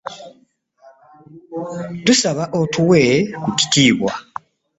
[2.05, 3.01] Tusaba otuwe
[3.41, 4.11] ku kitiibwa.